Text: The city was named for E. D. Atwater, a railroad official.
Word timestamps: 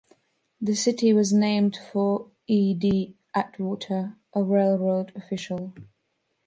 The 0.59 0.73
city 0.75 1.13
was 1.13 1.31
named 1.31 1.77
for 1.77 2.31
E. 2.47 2.73
D. 2.73 3.13
Atwater, 3.35 4.15
a 4.33 4.41
railroad 4.41 5.11
official. 5.15 5.73